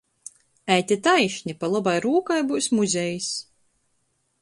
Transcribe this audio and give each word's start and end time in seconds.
Ejte 0.75 0.97
taišni, 1.09 1.55
pa 1.61 1.71
lobai 1.75 1.95
rūkai 2.09 2.41
byus 2.53 2.73
muzejs. 2.79 3.33